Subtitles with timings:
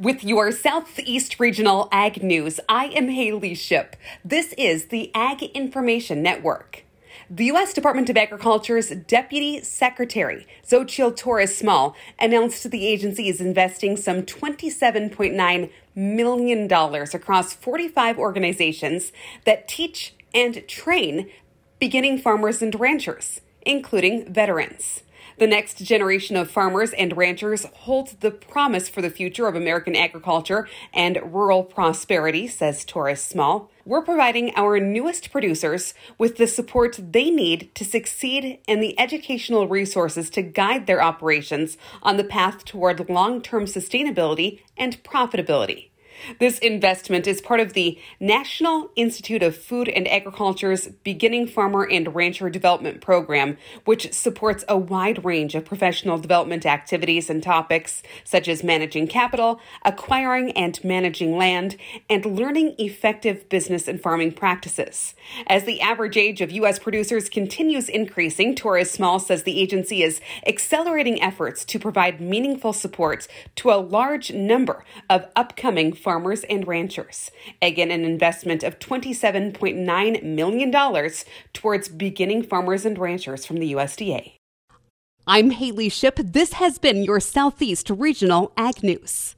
[0.00, 3.94] With your Southeast Regional Ag News, I am Haley Ship.
[4.24, 6.84] This is the Ag Information Network.
[7.28, 7.74] The U.S.
[7.74, 15.70] Department of Agriculture's Deputy Secretary, Xochitl Torres Small, announced the agency is investing some $27.9
[15.94, 19.12] million across 45 organizations
[19.44, 21.28] that teach and train
[21.78, 25.02] beginning farmers and ranchers, including veterans.
[25.40, 29.96] The next generation of farmers and ranchers holds the promise for the future of American
[29.96, 33.70] agriculture and rural prosperity, says Torres Small.
[33.86, 39.66] We're providing our newest producers with the support they need to succeed and the educational
[39.66, 45.89] resources to guide their operations on the path toward long term sustainability and profitability.
[46.38, 52.14] This investment is part of the National Institute of Food and Agriculture's Beginning Farmer and
[52.14, 58.48] Rancher Development Program, which supports a wide range of professional development activities and topics such
[58.48, 61.76] as managing capital, acquiring and managing land,
[62.08, 65.14] and learning effective business and farming practices.
[65.46, 66.78] As the average age of U.S.
[66.78, 73.26] producers continues increasing, Torres Small says the agency is accelerating efforts to provide meaningful support
[73.56, 77.30] to a large number of upcoming farmers farmers and ranchers.
[77.62, 81.10] Again, an investment of $27.9 million
[81.52, 84.32] towards beginning farmers and ranchers from the USDA.
[85.28, 86.16] I'm Haley Ship.
[86.16, 89.36] This has been your Southeast Regional Ag News.